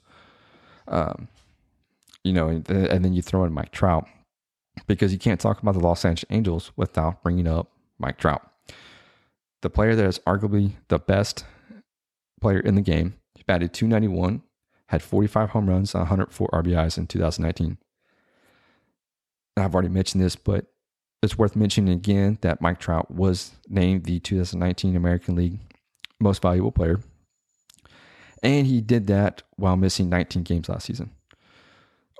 [0.88, 1.28] Um,
[2.24, 4.06] you know, and, then you throw in Mike Trout
[4.86, 8.42] because you can't talk about the Los Angeles Angels without bringing up Mike Trout,
[9.62, 11.44] the player that is arguably the best
[12.40, 13.14] player in the game.
[13.34, 14.42] He batted 291,
[14.86, 17.78] had 45 home runs, 104 RBIs in 2019.
[19.56, 20.66] I've already mentioned this, but
[21.22, 25.58] it's worth mentioning again that Mike Trout was named the 2019 American League
[26.18, 27.00] Most Valuable Player.
[28.42, 31.10] And he did that while missing 19 games last season.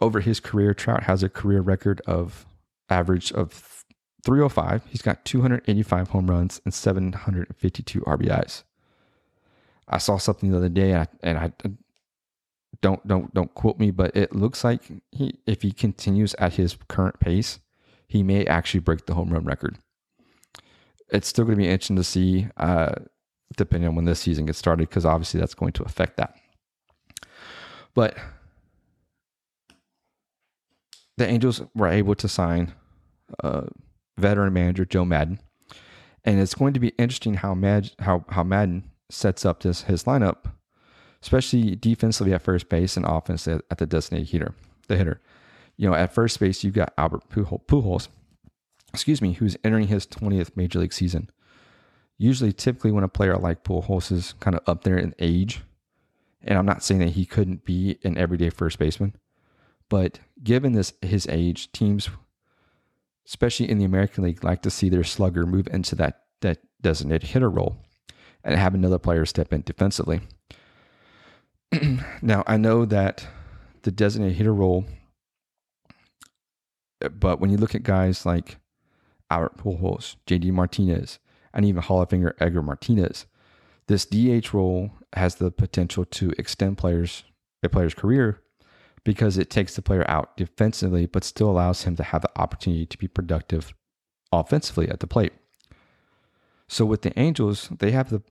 [0.03, 2.47] Over his career, Trout has a career record of
[2.91, 3.85] average of
[4.25, 4.83] 305.
[4.89, 8.65] He's got 285 home runs and 752 RBIs.
[9.89, 11.53] I saw something the other day, and I, and I
[12.81, 16.77] don't don't don't quote me, but it looks like he if he continues at his
[16.89, 17.59] current pace,
[18.11, 19.79] he may actually break the home run record.
[21.11, 22.95] It's still going to be interesting to see, uh,
[23.57, 26.35] depending on when this season gets started, because obviously that's going to affect that.
[27.95, 28.19] But
[31.19, 32.75] the Angels were able to sign
[33.45, 33.67] uh,
[34.19, 35.39] veteran manager Joe Maddon,
[36.25, 40.03] and it's going to be interesting how Mad how how Maddon sets up this his
[40.03, 40.53] lineup,
[41.23, 44.55] especially defensively at first base and offense at the designated hitter,
[44.89, 45.21] the hitter
[45.81, 48.09] you know, at first base, you've got Albert Pujols,
[48.93, 51.31] excuse me, who's entering his 20th major league season.
[52.19, 55.63] Usually, typically, when a player like Pujols is kind of up there in age,
[56.43, 59.17] and I'm not saying that he couldn't be an everyday first baseman,
[59.89, 62.11] but given this his age, teams,
[63.27, 67.31] especially in the American League, like to see their slugger move into that that designated
[67.31, 67.79] hitter role
[68.45, 70.21] and have another player step in defensively.
[72.21, 73.27] now, I know that
[73.81, 74.85] the designated hitter role
[77.19, 78.59] but when you look at guys like
[79.31, 81.19] Albert Pujols, JD Martinez,
[81.53, 83.27] and even Hall of Famer Edgar Martinez.
[83.87, 87.25] This DH role has the potential to extend players
[87.63, 88.41] a player's career
[89.05, 92.87] because it takes the player out defensively, but still allows him to have the opportunity
[92.87, 93.75] to be productive
[94.33, 95.33] offensively at the plate.
[96.69, 98.23] So with the Angels, they have the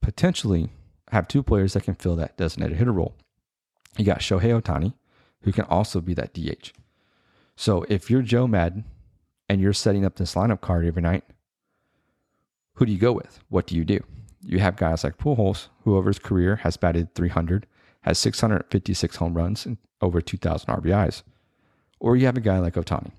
[0.00, 0.70] potentially
[1.10, 3.16] have two players that can fill that designated hitter role.
[3.98, 4.94] You got Shohei Ohtani,
[5.42, 6.72] who can also be that DH.
[7.60, 8.86] So if you're Joe Maddon
[9.46, 11.24] and you're setting up this lineup card every night,
[12.76, 13.38] who do you go with?
[13.50, 14.02] What do you do?
[14.40, 17.66] You have guys like Pujols, who over his career has batted 300,
[18.00, 21.22] has 656 home runs and over 2,000 RBIs.
[21.98, 23.10] Or you have a guy like Ohtani.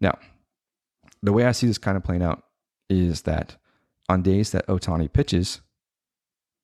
[0.00, 0.18] Now,
[1.22, 2.42] the way I see this kind of playing out
[2.90, 3.54] is that
[4.08, 5.60] on days that Ohtani pitches,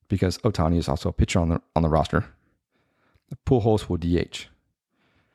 [0.09, 2.25] because Ohtani is also a pitcher on the on the roster,
[3.47, 4.49] Pujols will DH.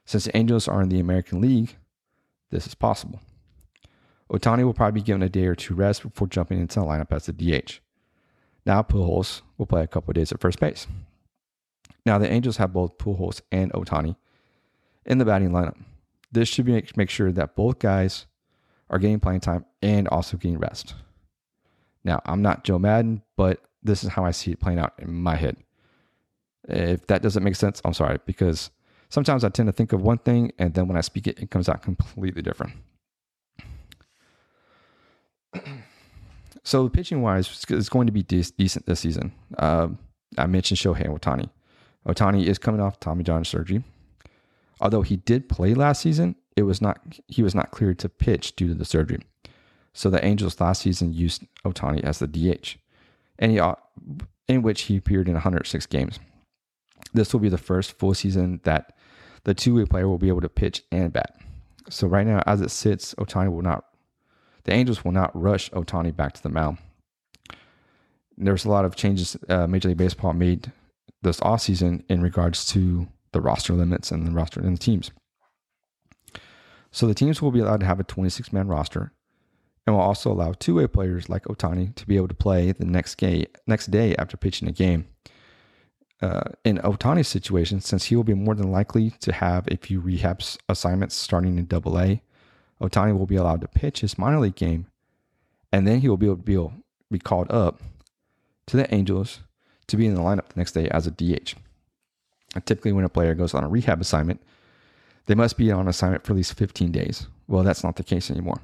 [0.09, 1.75] Since the Angels are in the American League,
[2.49, 3.21] this is possible.
[4.31, 7.11] Ohtani will probably be given a day or two rest before jumping into the lineup
[7.11, 7.79] as the DH.
[8.65, 10.87] Now Pujols will play a couple days at first base.
[12.07, 14.15] Now the Angels have both Pujols and Ohtani
[15.05, 15.77] in the batting lineup.
[16.31, 18.25] This should be make sure that both guys
[18.89, 20.95] are getting playing time and also getting rest.
[22.03, 25.13] Now I'm not Joe Maddon, but this is how I see it playing out in
[25.13, 25.57] my head.
[26.67, 28.71] If that doesn't make sense, I'm sorry because
[29.09, 31.51] sometimes I tend to think of one thing and then when I speak it, it
[31.51, 32.73] comes out completely different.
[36.63, 39.31] So pitching wise, it's going to be de- decent this season.
[39.57, 39.89] Uh,
[40.37, 41.49] I mentioned Shohei Ohtani.
[42.07, 43.83] Ohtani is coming off Tommy John surgery.
[44.79, 48.55] Although he did play last season, it was not he was not cleared to pitch
[48.55, 49.19] due to the surgery.
[49.93, 52.77] So the Angels last season used Ohtani as the DH,
[53.39, 53.75] and he, uh,
[54.47, 56.19] in which he appeared in 106 games.
[57.13, 58.93] This will be the first full season that
[59.43, 61.35] the two-way player will be able to pitch and bat.
[61.89, 63.85] So right now, as it sits, Ohtani will not
[64.65, 66.77] the Angels will not rush Ohtani back to the mound.
[68.37, 70.71] There's a lot of changes uh, Major League Baseball made
[71.21, 75.11] this offseason in regards to the roster limits and the roster and the teams.
[76.91, 79.11] So the teams will be allowed to have a 26 man roster
[79.85, 82.85] and will also allow two way players like Ohtani to be able to play the
[82.85, 85.07] next, game, next day after pitching a game.
[86.21, 90.01] Uh, in Ohtani's situation, since he will be more than likely to have a few
[90.01, 92.21] rehab assignments starting in Double A,
[92.81, 94.87] Ohtani will be allowed to pitch his minor league game,
[95.71, 96.73] and then he will be able to
[97.09, 97.81] be called up
[98.67, 99.39] to the Angels
[99.87, 101.55] to be in the lineup the next day as a DH.
[102.55, 104.41] And typically, when a player goes on a rehab assignment,
[105.27, 107.27] they must be on assignment for at least 15 days.
[107.47, 108.61] Well, that's not the case anymore.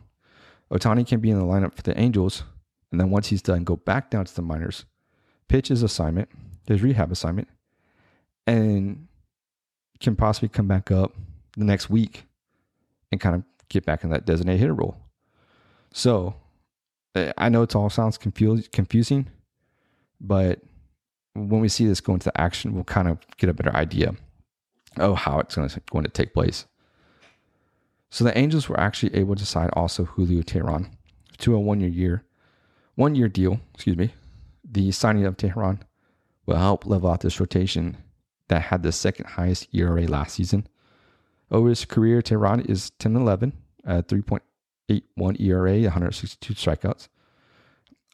[0.72, 2.44] Ohtani can be in the lineup for the Angels,
[2.92, 4.86] and then once he's done, go back down to the minors,
[5.48, 6.30] pitch his assignment,
[6.68, 7.48] his rehab assignment,
[8.48, 9.08] and
[10.00, 11.14] can possibly come back up
[11.58, 12.26] the next week
[13.12, 14.98] and kind of get back in that designated hitter role.
[15.94, 16.36] So
[17.16, 19.28] eh, I know it all sounds confusing,
[20.20, 20.60] but
[21.34, 24.16] when we see this go into action, we'll kind of get a better idea
[24.98, 26.66] of how it's going to, take place.
[28.10, 30.90] So the Angels were actually able to sign also Julio Teheran
[31.40, 32.24] to a one year year,
[32.96, 33.60] one year deal.
[33.74, 34.14] Excuse me.
[34.64, 35.82] The signing of Teheran
[36.46, 37.98] will help level out this rotation
[38.48, 40.68] that had the second highest ERA last season
[41.52, 43.54] over his career, Teheran is 10 11,
[43.86, 47.08] uh, 3.81 ERA, 162 strikeouts,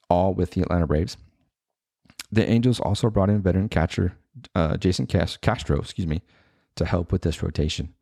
[0.10, 1.18] all with the Atlanta Braves.
[2.32, 4.18] The Angels also brought in veteran catcher
[4.56, 6.22] uh, Jason Castro, excuse me,
[6.76, 7.94] to help with this rotation.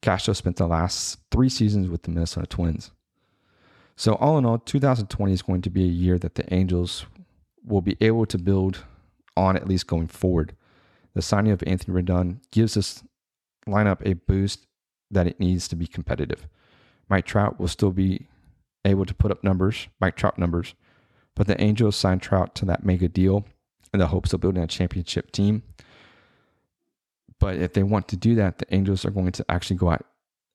[0.00, 2.92] Castro spent the last three seasons with the Minnesota Twins.
[3.96, 7.06] So, all in all, 2020 is going to be a year that the Angels
[7.64, 8.84] will be able to build
[9.36, 10.56] on at least going forward.
[11.14, 13.02] The signing of Anthony Rendon gives us
[13.66, 14.66] lineup a boost
[15.10, 16.48] that it needs to be competitive.
[17.08, 18.26] Mike Trout will still be
[18.84, 20.74] able to put up numbers, Mike Trout numbers,
[21.34, 23.44] but the Angels signed Trout to that mega deal
[23.92, 25.62] in the hopes of building a championship team.
[27.38, 30.06] But if they want to do that, the Angels are going to actually go out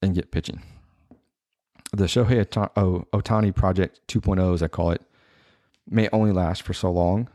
[0.02, 0.62] and get pitching.
[1.92, 5.02] The Shohei Ohtani oh, Project 2.0, as I call it,
[5.90, 7.30] may only last for so long,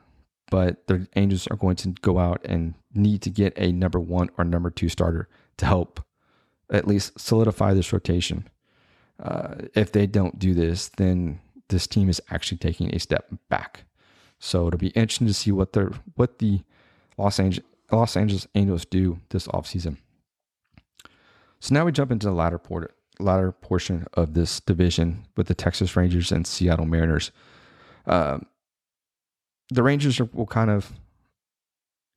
[0.50, 4.30] but the Angels are going to go out and need to get a number one
[4.38, 6.04] or number two starter to help
[6.70, 8.48] at least solidify this rotation.
[9.22, 13.84] Uh, if they don't do this, then this team is actually taking a step back.
[14.38, 16.62] So it'll be interesting to see what the what the
[17.16, 19.98] Los Angeles Los Angeles Angels do this offseason.
[21.60, 25.54] So now we jump into the latter port, latter portion of this division with the
[25.54, 27.30] Texas Rangers and Seattle Mariners.
[28.06, 28.38] Uh,
[29.70, 30.92] the Rangers are, will kind of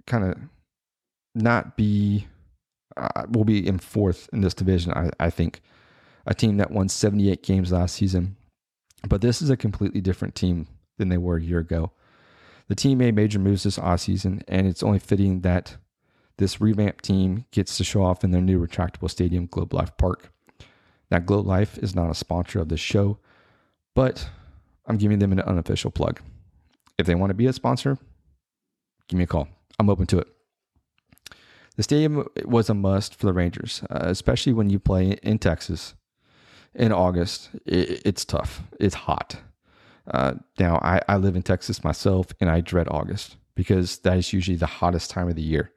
[0.08, 0.38] kind of
[1.36, 2.28] not be
[2.98, 5.62] uh, will be in fourth in this division, I, I think.
[6.26, 8.38] a team that won 78 games last season.
[9.08, 10.68] But this is a completely different team
[10.98, 11.92] than they were a year ago.
[12.70, 15.78] The team made major moves this offseason, and it's only fitting that
[16.38, 20.32] this revamped team gets to show off in their new retractable stadium, Globe Life Park.
[21.12, 23.20] Now, Globe Life is not a sponsor of this show,
[23.96, 24.30] but
[24.88, 26.22] I'm giving them an unofficial plug.
[26.98, 27.98] If they want to be a sponsor,
[29.08, 29.48] give me a call.
[29.80, 30.28] I'm open to it.
[31.76, 35.94] The stadium was a must for the Rangers, uh, especially when you play in Texas
[36.74, 37.50] in August.
[37.68, 38.64] It, it's tough.
[38.80, 39.38] It's hot.
[40.10, 44.34] Uh, now, I, I live in Texas myself, and I dread August because that is
[44.34, 45.72] usually the hottest time of the year.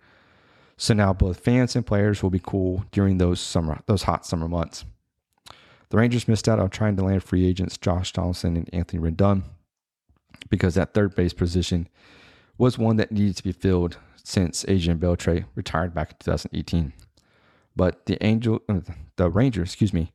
[0.76, 4.48] So now both fans and players will be cool during those summer, those hot summer
[4.48, 4.86] months.
[5.90, 9.42] The Rangers missed out on trying to land free agents Josh Donaldson and Anthony Rendon
[10.48, 11.88] because that third base position
[12.58, 16.92] was one that needed to be filled since Adrian Beltre retired back in 2018.
[17.74, 18.80] But the Angel, uh,
[19.16, 20.12] the Rangers, excuse me,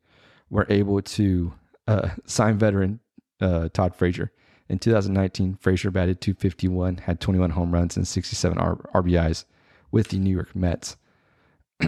[0.50, 1.54] were able to
[1.88, 3.00] uh, sign veteran
[3.42, 4.32] uh, Todd Frazier.
[4.68, 9.46] In 2019, Frazier batted 251, had 21 home runs and 67 R- RBIs
[9.92, 10.98] with the New York Mets.
[11.82, 11.86] a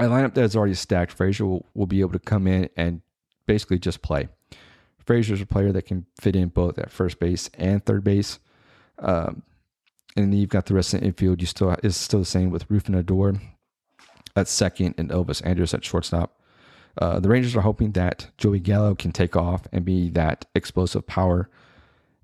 [0.00, 3.02] lineup that is already stacked, Frazier will, will be able to come in and
[3.46, 4.28] basically just play.
[5.08, 8.40] Frazier's a player that can fit in both at first base and third base.
[8.98, 9.42] Um,
[10.14, 11.40] and then you've got the rest of the infield.
[11.40, 13.40] You still is still the same with Rougned Odor
[14.36, 16.38] at second and Elvis Andrus at shortstop.
[16.98, 21.06] Uh, the Rangers are hoping that Joey Gallo can take off and be that explosive
[21.06, 21.48] power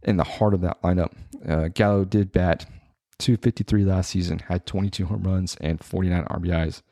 [0.02, 1.14] in the heart of that lineup.
[1.48, 2.66] Uh, Gallo did bat
[3.16, 6.82] 253 last season, had 22 home runs and 49 RBIs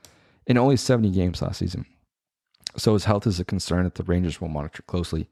[0.46, 1.84] in only 70 games last season.
[2.78, 5.28] So his health is a concern that the Rangers will monitor closely.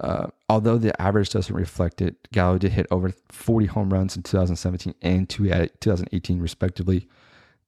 [0.00, 4.22] Uh, although the average doesn't reflect it, Gallo did hit over 40 home runs in
[4.22, 7.06] 2017 and 2018, respectively.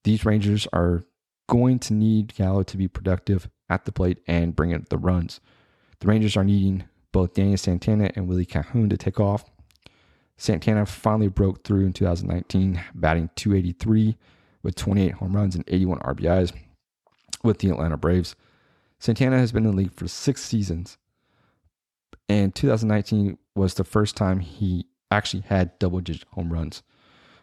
[0.05, 1.05] These Rangers are
[1.49, 5.41] going to need Gallo to be productive at the plate and bring in the runs.
[6.01, 9.45] The Rangers are needing both Daniel Santana and Willie Calhoun to take off.
[10.37, 14.17] Santana finally broke through in 2019, batting 283
[14.63, 16.53] with 28 home runs and 81 RBIs
[17.45, 18.35] with the Atlanta Braves.
[18.99, 20.99] Santana has been in the league for six seasons,
[22.29, 26.83] and 2019 was the first time he actually had double digit home runs.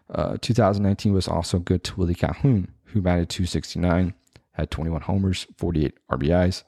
[0.09, 4.13] Uh, 2019 was also good to Willie Calhoun, who batted 269,
[4.51, 6.63] had 21 homers, 48 RBIs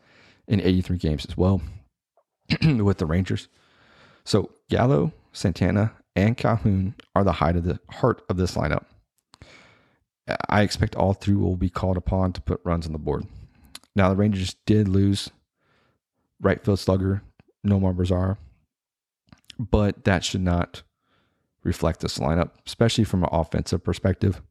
[0.47, 1.61] in 83 games as well
[2.61, 3.49] with the Rangers.
[4.24, 8.86] So Gallo, Santana, and Calhoun are the height of the heart of this lineup.
[10.47, 13.26] I expect all three will be called upon to put runs on the board.
[13.95, 15.30] Now, the Rangers did lose
[16.39, 17.24] right field slugger
[17.66, 18.38] Nomar Mazara,
[19.57, 20.84] but that should not
[21.64, 24.41] reflect this lineup, especially from an offensive perspective.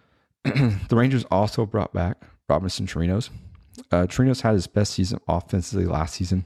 [0.44, 3.30] the Rangers also brought back Robinson Chirinos.
[3.92, 6.44] Uh, Chirinos had his best season offensively last season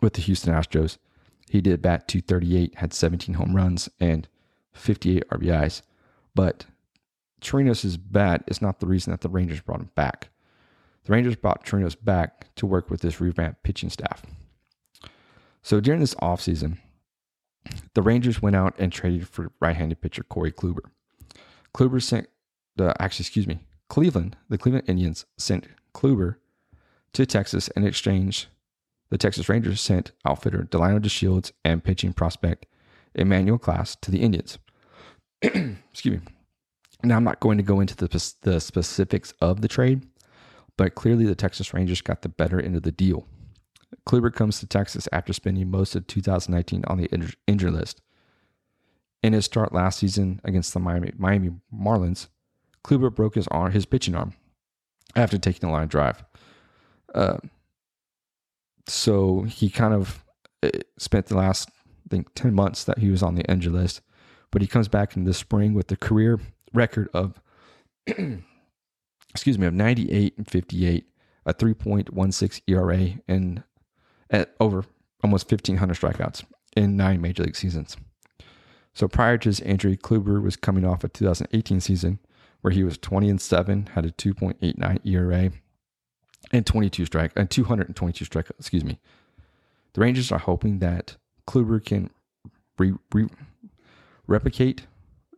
[0.00, 0.98] with the Houston Astros.
[1.48, 4.28] He did bat 238, had 17 home runs and
[4.72, 5.82] 58 RBIs.
[6.34, 6.66] But
[7.40, 10.30] Chirinos' bat is not the reason that the Rangers brought him back.
[11.04, 14.22] The Rangers brought Chirinos back to work with this revamped pitching staff.
[15.62, 16.78] So during this offseason,
[17.94, 20.90] the Rangers went out and traded for right-handed pitcher Corey Kluber.
[21.74, 22.28] Kluber sent
[22.76, 26.36] the actually, excuse me, Cleveland, the Cleveland Indians sent Kluber
[27.12, 28.48] to Texas in exchange.
[29.10, 32.66] The Texas Rangers sent outfitter Delino DeShields and pitching prospect
[33.14, 34.58] Emmanuel Clase to the Indians.
[35.42, 36.20] excuse me.
[37.04, 40.06] Now, I'm not going to go into the, the specifics of the trade,
[40.76, 43.26] but clearly the Texas Rangers got the better end of the deal.
[44.06, 48.00] Kluber comes to Texas after spending most of 2019 on the injury list.
[49.22, 52.26] In his start last season against the Miami, Miami Marlins,
[52.84, 54.34] Kluber broke his arm, his pitching arm,
[55.14, 56.24] after taking a line drive.
[57.14, 57.38] Uh,
[58.88, 60.24] so he kind of
[60.62, 64.00] uh, spent the last, I think, 10 months that he was on the injury list.
[64.50, 66.40] But he comes back in the spring with a career
[66.74, 67.40] record of,
[69.30, 71.06] excuse me, of 98 and 58,
[71.46, 73.62] a 3.16 ERA, and
[74.32, 74.84] at over
[75.22, 76.44] almost 1,500 strikeouts
[76.76, 77.96] in nine major league seasons.
[78.94, 82.18] So prior to his injury, Kluber was coming off a 2018 season
[82.62, 85.52] where he was 20 and 7, had a 2.89 ERA,
[86.50, 88.58] and 22 strike and 222 strikeouts.
[88.58, 88.98] Excuse me.
[89.92, 91.16] The Rangers are hoping that
[91.46, 92.10] Kluber can
[92.78, 93.28] re, re,
[94.26, 94.86] replicate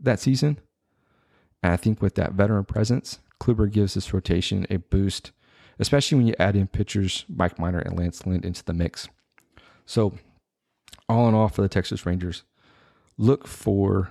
[0.00, 0.58] that season
[1.64, 5.32] and I think with that veteran presence, Kluber gives this rotation a boost,
[5.78, 9.08] especially when you add in pitchers Mike Minor and Lance Lynn into the mix.
[9.86, 10.14] So,
[11.08, 12.44] all in all, for the Texas Rangers,
[13.18, 14.10] look for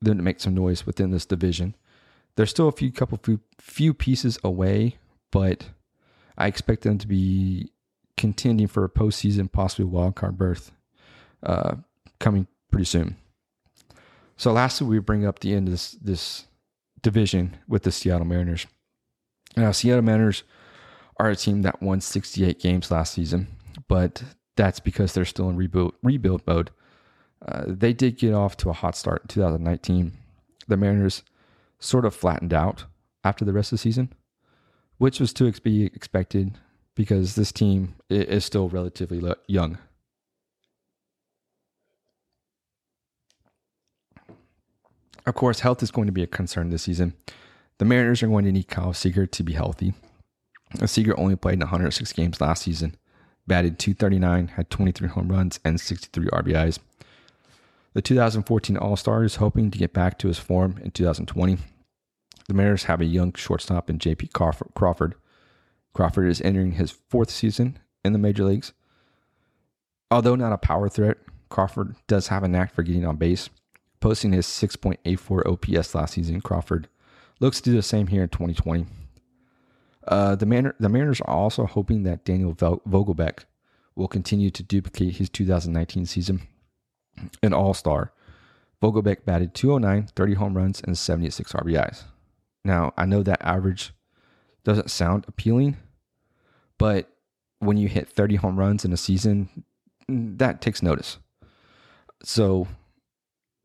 [0.00, 1.74] them to make some noise within this division.
[2.36, 4.96] There's still a few couple few, few pieces away,
[5.30, 5.66] but
[6.36, 7.72] I expect them to be
[8.16, 10.72] contending for a postseason, possibly wild card berth,
[11.42, 11.76] uh,
[12.18, 13.16] coming pretty soon.
[14.36, 16.46] So lastly, we bring up the end of this this
[17.02, 18.66] division with the Seattle Mariners.
[19.56, 20.44] Now, Seattle Mariners
[21.20, 23.46] are a team that won 68 games last season,
[23.88, 24.22] but
[24.56, 26.70] that's because they're still in rebuild rebuild mode.
[27.46, 30.12] Uh, they did get off to a hot start in 2019.
[30.66, 31.22] The Mariners
[31.78, 32.84] sort of flattened out
[33.22, 34.14] after the rest of the season,
[34.96, 36.58] which was to be expected
[36.94, 39.76] because this team is still relatively young.
[45.26, 47.12] Of course, health is going to be a concern this season.
[47.76, 49.92] The Mariners are going to need Kyle Seager to be healthy.
[50.86, 52.94] Seager only played in 106 games last season,
[53.46, 56.78] batted 239, had 23 home runs and 63 RBIs.
[57.92, 61.58] The 2014 All Star is hoping to get back to his form in 2020.
[62.46, 65.14] The Mariners have a young shortstop in JP Crawford.
[65.92, 68.72] Crawford is entering his fourth season in the major leagues.
[70.10, 71.18] Although not a power threat,
[71.48, 73.50] Crawford does have a knack for getting on base.
[73.98, 76.88] Posting his 6.84 OPS last season, Crawford
[77.40, 78.86] looks to do the same here in 2020.
[80.06, 83.44] Uh, the, the Mariners are also hoping that Daniel Vogelbach
[83.94, 86.46] will continue to duplicate his 2019 season
[87.42, 88.12] an all star.
[88.82, 92.04] Vogelbach batted 209, 30 home runs, and 76 RBIs.
[92.64, 93.92] Now, I know that average
[94.64, 95.76] doesn't sound appealing,
[96.78, 97.10] but
[97.58, 99.64] when you hit 30 home runs in a season,
[100.08, 101.18] that takes notice.
[102.22, 102.68] So,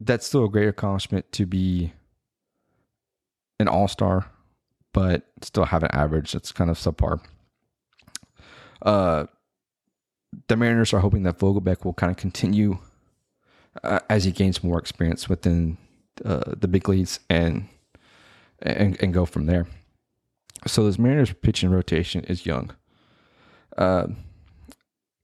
[0.01, 1.93] that's still a great accomplishment to be
[3.59, 4.29] an all star,
[4.95, 7.19] but still have an average that's kind of subpar.
[8.81, 9.25] Uh,
[10.47, 12.77] the Mariners are hoping that Vogelbach will kind of continue
[13.83, 15.77] uh, as he gains more experience within
[16.23, 17.67] uh, the big leagues and,
[18.61, 19.67] and and go from there.
[20.65, 22.71] So this Mariners pitching rotation is young.
[23.77, 24.07] Uh,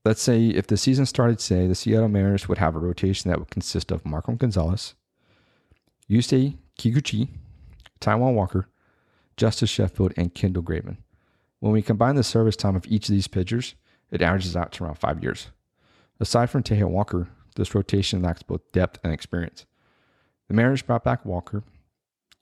[0.04, 3.40] let's say if the season started today, the Seattle Mariners would have a rotation that
[3.40, 4.96] would consist of Marco Gonzalez,
[6.10, 7.30] Yusei Kikuchi,
[8.02, 8.68] Taijuan Walker,
[9.38, 10.98] Justus Sheffield, and Kendall Graveman.
[11.60, 13.76] When we combine the service time of each of these pitchers,
[14.10, 15.48] it averages out to around five years.
[16.20, 19.66] Aside from Taijuan Walker, this rotation lacks both depth and experience.
[20.48, 21.64] The Mariners brought back Walker,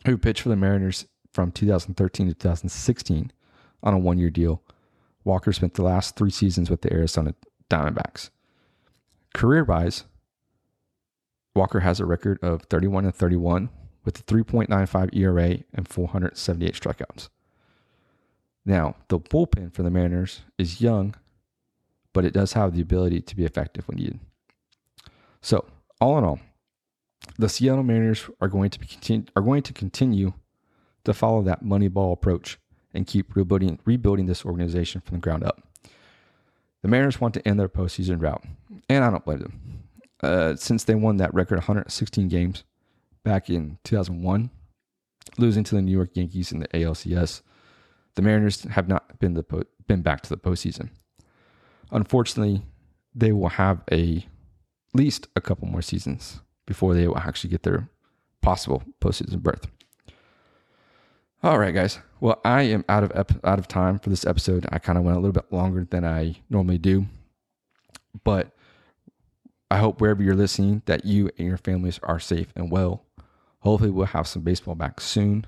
[0.06, 3.32] who pitched for the Mariners from 2013 to 2016
[3.84, 4.62] on a one year deal.
[5.24, 7.36] Walker spent the last three seasons with the Arizona
[7.70, 8.30] Diamondbacks.
[9.34, 10.06] Career wise,
[11.56, 13.70] Walker has a record of 31 and 31
[14.06, 17.30] with a 3.95 ERA and 478 strikeouts.
[18.66, 21.16] Now, the bullpen for the Mariners is young,
[22.14, 24.20] but it does have the ability to be effective when needed.
[25.42, 25.66] So,
[26.02, 26.40] all in all,
[27.38, 30.34] the Seattle Mariners are going to be continue, are going to continue
[31.06, 32.60] to follow that Moneyball approach
[32.94, 35.62] and keep rebuilding rebuilding this organization from the ground up.
[36.82, 38.44] The Mariners want to end their postseason drought,
[38.90, 39.84] and I don't blame them.
[40.22, 42.64] Uh, since they won that record 116 games
[43.24, 44.50] back in 2001,
[45.38, 47.42] losing to the New York Yankees in the ALCS,
[48.16, 50.90] the Mariners have not been the been back to the postseason.
[51.92, 52.64] Unfortunately,
[53.16, 54.26] they will have a
[54.94, 57.90] least a couple more seasons before they will actually get their
[58.42, 59.68] possible postseason berth.
[61.42, 62.00] All right, guys.
[62.20, 64.66] Well, I am out of ep- out of time for this episode.
[64.72, 67.06] I kind of went a little bit longer than I normally do,
[68.24, 68.52] but
[69.72, 73.06] I hope wherever you're listening that you and your families are safe and well.
[73.60, 75.46] Hopefully, we'll have some baseball back soon.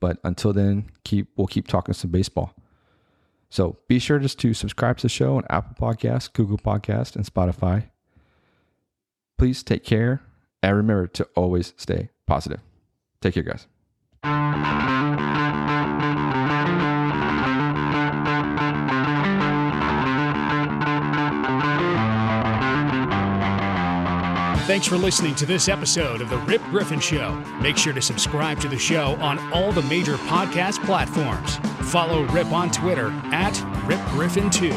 [0.00, 2.54] But until then, keep we'll keep talking some baseball.
[3.50, 7.24] So be sure just to subscribe to the show on Apple Podcasts, Google Podcast, and
[7.24, 7.90] Spotify.
[9.36, 10.22] Please take care
[10.62, 12.60] and remember to always stay positive.
[13.20, 15.01] Take care, guys.
[24.72, 27.34] Thanks for listening to this episode of The Rip Griffin Show.
[27.60, 31.56] Make sure to subscribe to the show on all the major podcast platforms.
[31.90, 33.52] Follow Rip on Twitter at
[33.86, 34.74] Rip Griffin 2